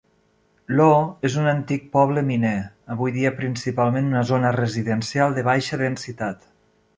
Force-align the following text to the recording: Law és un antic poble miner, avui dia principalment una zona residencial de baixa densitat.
Law 0.77 0.93
és 1.27 1.35
un 1.41 1.49
antic 1.51 1.85
poble 1.97 2.23
miner, 2.29 2.53
avui 2.95 3.13
dia 3.17 3.33
principalment 3.43 4.09
una 4.13 4.25
zona 4.31 4.55
residencial 4.57 5.37
de 5.37 5.45
baixa 5.51 5.81
densitat. 5.85 6.51